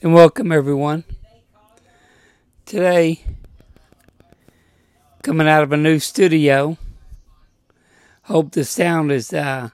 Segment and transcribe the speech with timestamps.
[0.00, 1.04] and welcome everyone.
[2.64, 3.22] Today,
[5.22, 6.78] coming out of a new studio.
[8.22, 9.68] Hope the sound is uh,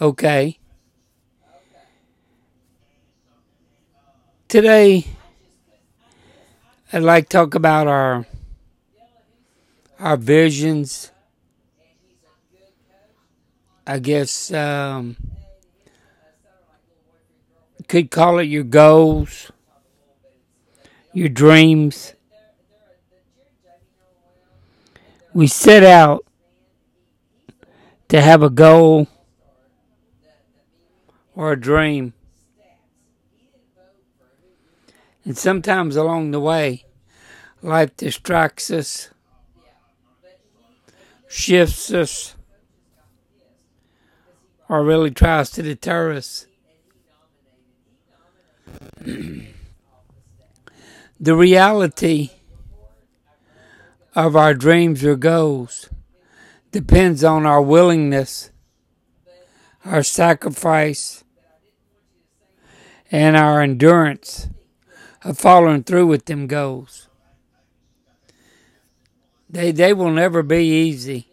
[0.00, 0.58] okay.
[4.48, 5.06] Today,
[6.90, 8.24] I'd like to talk about our
[9.98, 11.10] our visions.
[13.86, 15.16] I guess um,
[17.94, 19.52] could call it your goals,
[21.12, 22.14] your dreams.
[25.32, 26.24] We set out
[28.08, 29.06] to have a goal
[31.36, 32.14] or a dream.
[35.24, 36.86] And sometimes along the way,
[37.62, 39.10] life distracts us,
[41.28, 42.34] shifts us,
[44.68, 46.48] or really tries to deter us.
[51.20, 52.30] The reality
[54.14, 55.88] of our dreams or goals
[56.70, 58.50] depends on our willingness,
[59.84, 61.24] our sacrifice,
[63.10, 64.48] and our endurance
[65.22, 67.08] of following through with them goals.
[69.48, 71.28] They they will never be easy.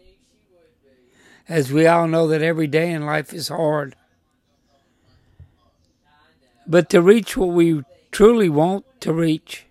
[1.48, 3.96] As we all know that every day in life is hard.
[6.66, 9.66] But to reach what we truly want to reach,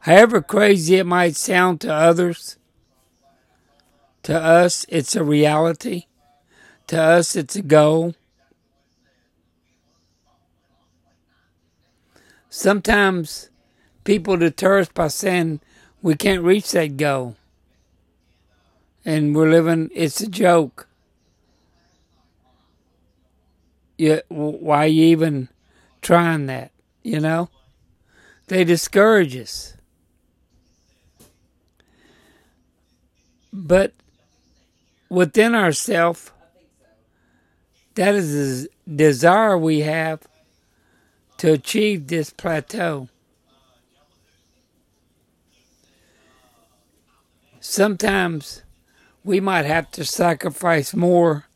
[0.00, 2.56] however crazy it might sound to others,
[4.22, 6.06] to us it's a reality.
[6.88, 8.14] To us it's a goal.
[12.48, 13.50] Sometimes
[14.04, 15.60] people deter us by saying
[16.02, 17.36] we can't reach that goal.
[19.04, 20.88] And we're living, it's a joke.
[23.96, 25.48] Yeah, why you even
[26.02, 26.72] trying that?
[27.02, 27.48] You know?
[28.48, 29.76] They discourage us.
[33.52, 33.92] But
[35.08, 36.32] within ourselves,
[37.94, 40.22] that is the desire we have
[41.38, 43.08] to achieve this plateau.
[47.60, 48.62] Sometimes
[49.22, 51.46] we might have to sacrifice more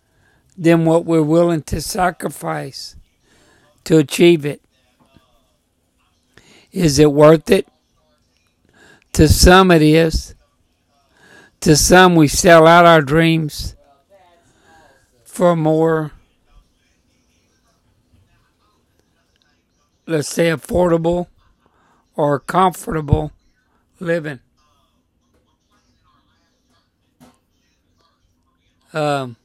[0.59, 2.97] than what we're willing to sacrifice
[3.85, 4.61] to achieve it.
[6.73, 7.69] Is it worth it?
[9.13, 10.35] To some, it is.
[11.61, 13.77] To some, we sell out our dreams
[15.25, 16.13] for more,
[20.07, 21.29] let's say, affordable
[22.17, 23.33] or comfortable
[24.01, 24.41] living.
[28.93, 29.37] Um,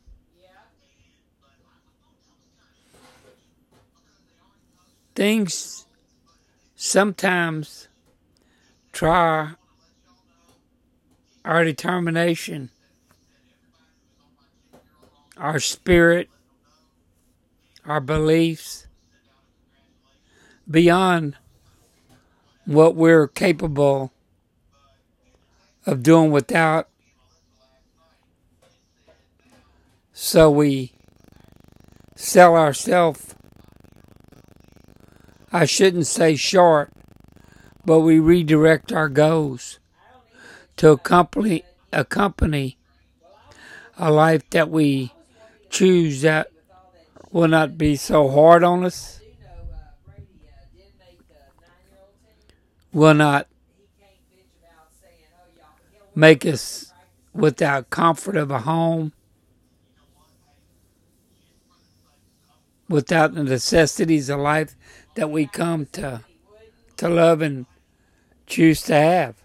[5.16, 5.86] things
[6.76, 7.88] sometimes
[8.92, 9.54] try
[11.46, 12.70] our determination,
[15.38, 16.30] our spirit,
[17.86, 18.88] our beliefs
[20.70, 21.36] beyond
[22.66, 24.12] what we're capable
[25.86, 26.88] of doing without.
[30.14, 30.94] So we
[32.16, 33.36] sell ourselves
[35.56, 36.92] I shouldn't say short,
[37.86, 39.78] but we redirect our goals
[40.78, 42.80] to accompany, accompany
[43.96, 45.14] a life that we
[45.70, 46.48] choose that
[47.32, 49.20] will not be so hard on us,
[52.92, 53.48] will not
[56.16, 56.92] make us
[57.32, 59.14] without comfort of a home,
[62.90, 64.76] without the necessities of life
[65.16, 66.24] that we come to
[66.98, 67.66] to love and
[68.46, 69.36] choose to have.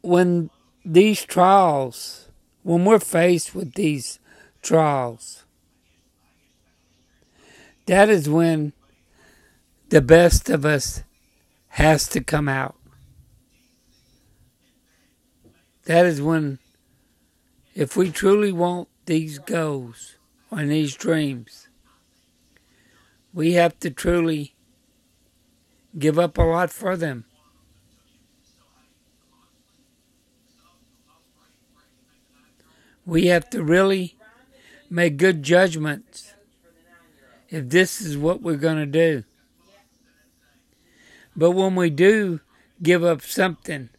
[0.00, 0.50] When
[0.84, 2.28] these trials,
[2.62, 4.18] when we're faced with these
[4.62, 5.44] trials,
[7.86, 8.72] that is when
[9.88, 11.02] the best of us
[11.68, 12.76] has to come out.
[15.84, 16.58] That is when
[17.78, 20.16] if we truly want these goals
[20.50, 21.68] and these dreams,
[23.32, 24.56] we have to truly
[25.96, 27.24] give up a lot for them.
[33.06, 34.16] We have to really
[34.90, 36.34] make good judgments
[37.48, 39.22] if this is what we're going to do.
[41.36, 42.40] But when we do
[42.82, 43.90] give up something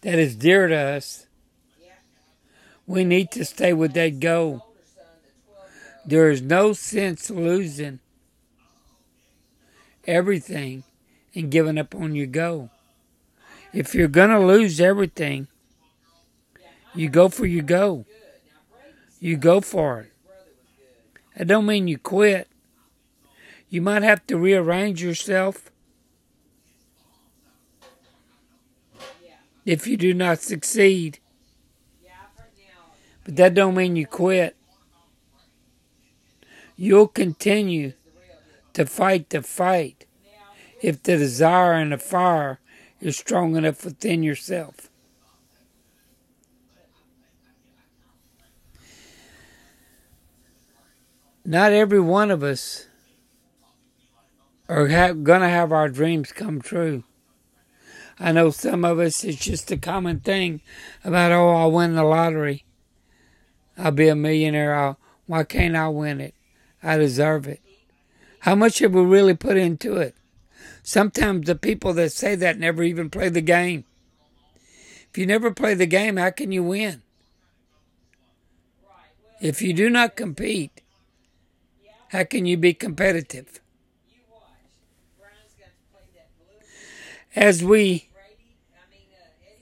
[0.00, 1.28] that is dear to us,
[2.90, 4.66] We need to stay with that goal.
[6.04, 8.00] There is no sense losing
[10.08, 10.82] everything
[11.32, 12.70] and giving up on your goal.
[13.72, 15.46] If you're going to lose everything,
[16.92, 18.06] you go for your goal.
[19.20, 20.12] You go for it.
[21.36, 22.48] That don't mean you quit.
[23.68, 25.70] You might have to rearrange yourself
[29.64, 31.20] if you do not succeed.
[33.30, 34.56] But that don't mean you quit.
[36.74, 37.92] You'll continue
[38.72, 40.04] to fight the fight
[40.82, 42.58] if the desire and the fire
[43.00, 44.90] is strong enough within yourself.
[51.44, 52.88] Not every one of us
[54.68, 57.04] are going to have our dreams come true.
[58.18, 60.62] I know some of us, it's just a common thing
[61.04, 62.64] about, oh, I'll win the lottery.
[63.80, 64.74] I'll be a millionaire.
[64.74, 66.34] I'll, why can't I win it?
[66.82, 67.60] I deserve it.
[68.40, 70.14] How much have we really put into it?
[70.82, 73.84] Sometimes the people that say that never even play the game.
[75.10, 77.02] If you never play the game, how can you win?
[79.40, 80.82] If you do not compete,
[82.08, 83.60] how can you be competitive?
[87.34, 88.08] As we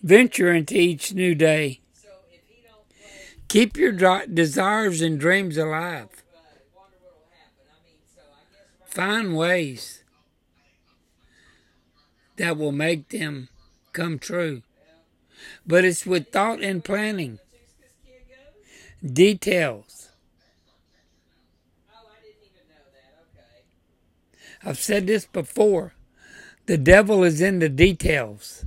[0.02, 1.80] venture into each new day,
[3.48, 3.92] keep your
[4.26, 6.08] desires and dreams alive.
[8.86, 10.02] Find ways
[12.36, 13.48] that will make them
[13.92, 14.62] come true.
[15.66, 17.38] But it's with thought and planning,
[19.04, 20.08] details.
[24.64, 25.94] I've said this before.
[26.66, 28.64] The devil is in the details.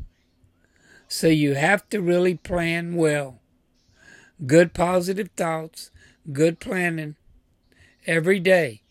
[1.08, 3.41] So you have to really plan well.
[4.46, 5.92] Good positive thoughts,
[6.32, 7.16] good planning
[8.08, 8.82] every day.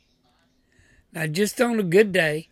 [1.12, 2.48] Not just on a good day,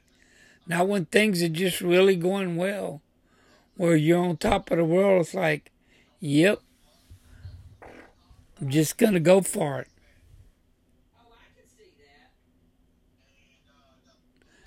[0.66, 3.00] not when things are just really going well,
[3.76, 5.20] where you're on top of the world.
[5.20, 5.70] It's like,
[6.18, 6.60] yep,
[8.60, 9.88] I'm just going to go for it.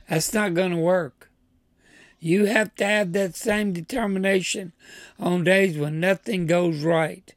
[0.08, 1.30] That's not going to work.
[2.20, 4.72] You have to have that same determination
[5.20, 7.34] on days when nothing goes right.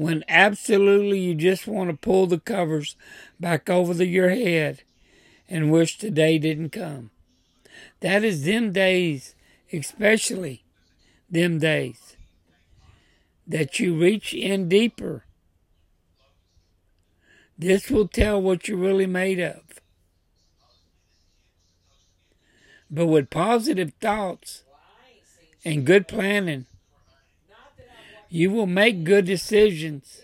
[0.00, 2.96] When absolutely you just want to pull the covers
[3.38, 4.82] back over the, your head
[5.46, 7.10] and wish the day didn't come.
[8.00, 9.34] That is them days,
[9.70, 10.64] especially
[11.28, 12.16] them days,
[13.46, 15.26] that you reach in deeper.
[17.58, 19.60] This will tell what you're really made of.
[22.90, 24.62] But with positive thoughts
[25.62, 26.64] and good planning,
[28.30, 30.22] you will make good decisions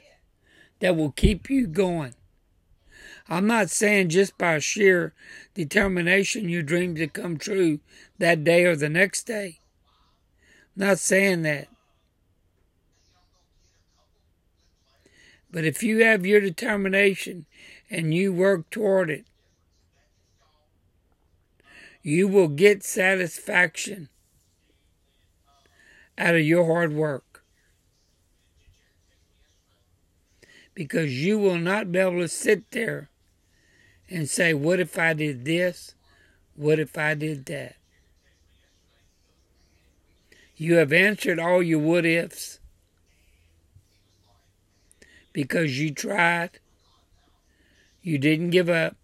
[0.79, 2.15] that will keep you going.
[3.29, 5.13] I'm not saying just by sheer
[5.55, 7.81] determination your dreams will come true
[8.19, 9.59] that day or the next day.
[10.77, 11.67] I'm not saying that.
[15.51, 17.47] But if you have your determination
[17.91, 19.25] and you work toward it,
[22.03, 24.09] you will get satisfaction
[26.17, 27.36] out of your hard work.
[30.77, 33.09] Because you will not be able to sit there
[34.11, 35.95] and say, What if I did this?
[36.55, 37.77] What if I did that?
[40.55, 42.61] You have answered all your what ifs
[45.33, 46.61] because you tried,
[48.03, 48.97] you didn't give up.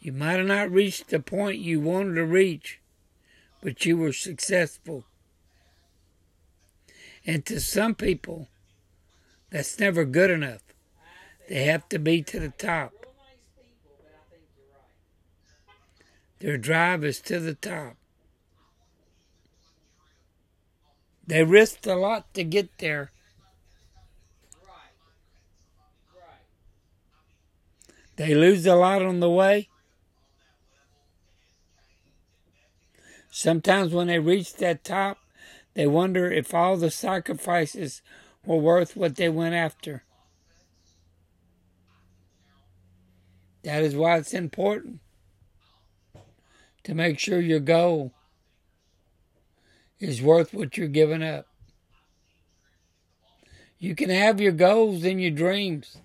[0.00, 2.80] You might have not reached the point you wanted to reach,
[3.62, 5.04] but you were successful.
[7.26, 8.48] And to some people,
[9.50, 10.62] that's never good enough.
[11.48, 12.92] They have to be to the top.
[16.40, 17.96] Their drive is to the top.
[21.26, 23.10] They risked a lot to get there.
[28.16, 29.68] They lose a lot on the way.
[33.30, 35.18] Sometimes when they reach that top,
[35.74, 38.02] they wonder if all the sacrifices
[38.44, 40.02] were worth what they went after.
[43.62, 45.00] That is why it's important
[46.84, 48.12] to make sure your goal
[50.00, 51.46] is worth what you're giving up.
[53.78, 55.98] You can have your goals and your dreams,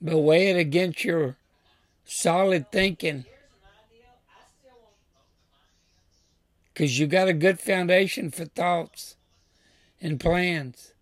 [0.00, 1.36] but weigh it against your
[2.04, 3.24] solid thinking.
[6.72, 9.16] Because you got a good foundation for thoughts
[10.00, 10.94] and plans.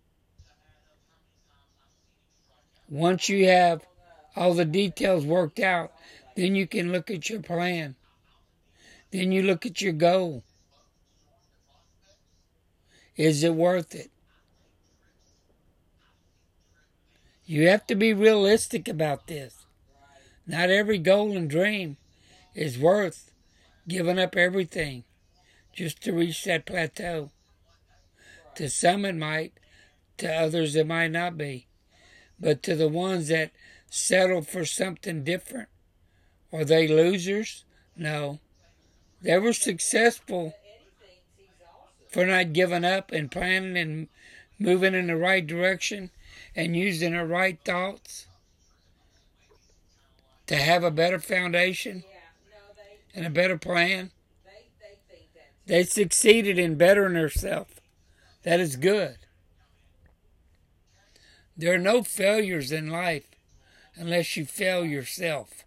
[2.89, 3.85] Once you have
[4.35, 5.91] all the details worked out,
[6.35, 7.95] then you can look at your plan.
[9.11, 10.43] Then you look at your goal.
[13.15, 14.11] Is it worth it?
[17.45, 19.65] You have to be realistic about this.
[20.45, 21.97] Not every goal and dream
[22.53, 23.31] is worth
[23.87, 25.03] giving up everything
[25.73, 27.31] just to reach that plateau.
[28.55, 29.53] To some it might,
[30.17, 31.66] to others it might not be.
[32.39, 33.51] But to the ones that
[33.89, 35.69] settle for something different,
[36.51, 37.65] are they losers?
[37.95, 38.39] No.
[39.21, 40.53] They were successful
[42.09, 44.07] for not giving up and planning and
[44.59, 46.11] moving in the right direction
[46.55, 48.27] and using the right thoughts
[50.47, 52.03] to have a better foundation
[53.13, 54.11] and a better plan.
[55.65, 57.81] They succeeded in bettering herself.
[58.43, 59.17] That is good.
[61.57, 63.25] There are no failures in life
[63.95, 65.65] unless you fail yourself.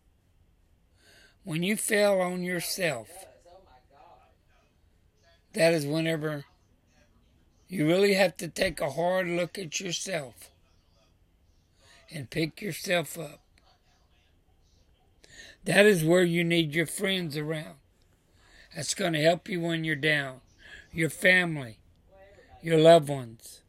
[1.42, 3.09] When you fail on yourself,
[5.52, 6.44] that is whenever
[7.66, 10.50] you really have to take a hard look at yourself
[12.09, 13.40] and pick yourself up.
[15.64, 17.76] That is where you need your friends around.
[18.75, 20.40] That's going to help you when you're down.
[20.92, 21.78] Your family,
[22.62, 23.60] your loved ones.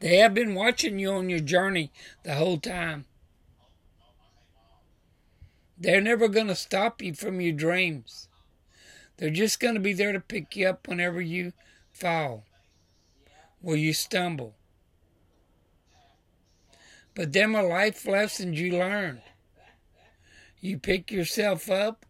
[0.00, 1.92] They have been watching you on your journey
[2.24, 3.06] the whole time.
[5.78, 8.28] They're never going to stop you from your dreams.
[9.16, 11.52] They're just going to be there to pick you up whenever you
[11.90, 12.44] fall
[13.62, 14.54] or you stumble.
[17.14, 19.22] But them are life lessons you learned.
[20.60, 22.06] You pick yourself up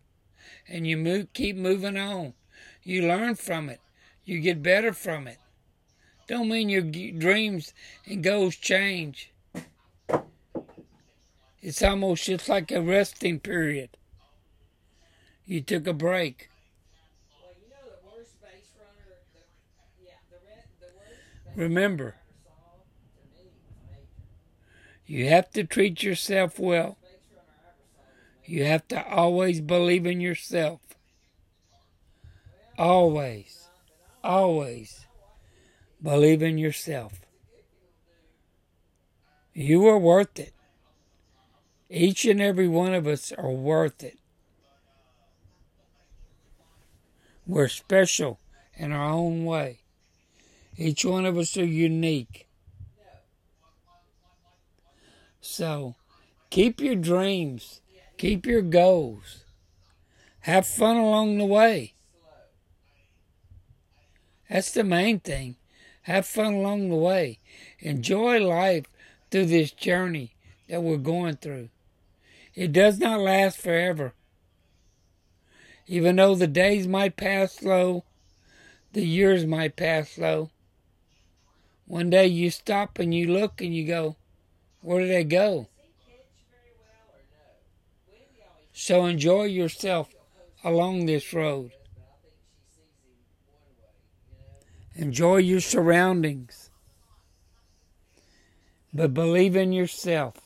[0.68, 2.34] and you move, keep moving on.
[2.82, 3.80] You learn from it.
[4.24, 5.38] You get better from it.
[6.26, 7.74] Don't mean your dreams
[8.06, 9.30] and goals change.
[11.60, 13.90] It's almost just like a resting period.
[15.46, 16.48] You took a break.
[21.54, 22.16] Remember,
[25.06, 26.96] you have to treat yourself well.
[28.44, 30.80] You have to always believe in yourself.
[32.76, 33.68] Always,
[34.24, 35.03] always
[36.04, 37.22] believe in yourself.
[39.54, 40.52] You are worth it.
[41.88, 44.18] Each and every one of us are worth it.
[47.46, 48.38] We're special
[48.76, 49.80] in our own way.
[50.76, 52.48] Each one of us are unique.
[55.40, 55.94] So
[56.50, 57.80] keep your dreams,
[58.18, 59.44] keep your goals,
[60.40, 61.94] have fun along the way.
[64.50, 65.56] That's the main thing.
[66.04, 67.38] Have fun along the way.
[67.78, 68.86] Enjoy life
[69.30, 70.34] through this journey
[70.68, 71.70] that we're going through.
[72.54, 74.12] It does not last forever.
[75.86, 78.04] Even though the days might pass slow,
[78.92, 80.50] the years might pass slow.
[81.86, 84.16] One day you stop and you look and you go,
[84.82, 85.68] where did they go?
[88.74, 90.10] So enjoy yourself
[90.62, 91.72] along this road.
[94.94, 96.70] Enjoy your surroundings.
[98.92, 100.36] But believe in yourself.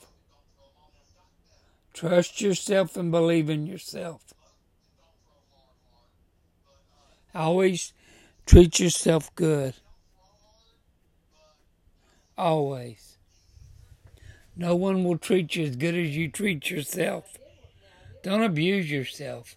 [1.92, 4.32] Trust yourself and believe in yourself.
[7.34, 7.92] Always
[8.46, 9.74] treat yourself good.
[12.38, 13.18] Always.
[14.56, 17.36] No one will treat you as good as you treat yourself.
[18.22, 19.56] Don't abuse yourself.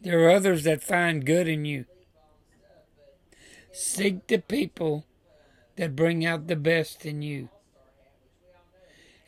[0.00, 1.86] There are others that find good in you.
[3.72, 5.04] Seek the people
[5.76, 7.48] that bring out the best in you.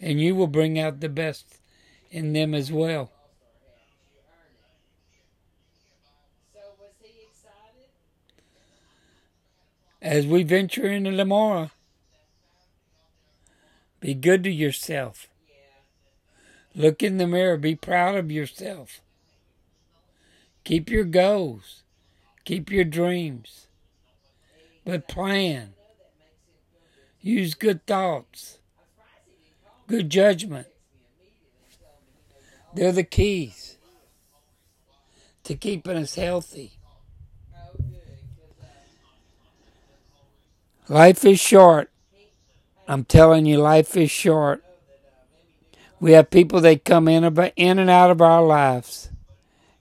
[0.00, 1.58] And you will bring out the best
[2.10, 3.12] in them as well.
[10.02, 11.70] As we venture into tomorrow,
[14.00, 15.28] be good to yourself.
[16.74, 17.58] Look in the mirror.
[17.58, 19.02] Be proud of yourself.
[20.64, 21.82] Keep your goals.
[22.44, 23.66] Keep your dreams.
[24.84, 25.74] But plan.
[27.20, 28.58] Use good thoughts.
[29.86, 30.66] Good judgment.
[32.74, 33.76] They're the keys
[35.44, 36.78] to keeping us healthy.
[40.88, 41.90] Life is short.
[42.88, 44.64] I'm telling you, life is short.
[46.00, 47.24] We have people that come in,
[47.56, 49.10] in and out of our lives,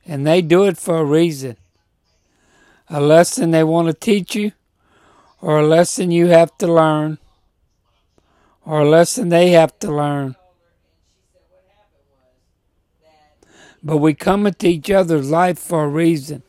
[0.05, 1.57] and they do it for a reason.
[2.89, 4.51] A lesson they want to teach you,
[5.41, 7.17] or a lesson you have to learn,
[8.65, 10.35] or a lesson they have to learn.
[13.81, 16.43] But we come into each other's life for a reason.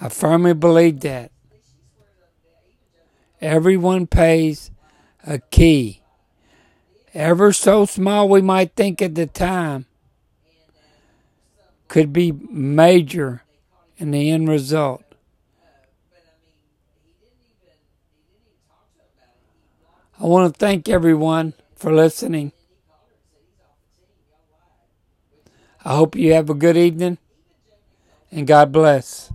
[0.00, 1.30] I firmly believe that.
[3.40, 4.70] Everyone pays
[5.26, 6.00] a key.
[7.14, 9.86] Ever so small we might think at the time
[11.88, 13.42] could be major
[13.96, 15.05] in the end result.
[20.18, 22.52] I want to thank everyone for listening.
[25.84, 27.18] I hope you have a good evening
[28.30, 29.30] and God bless.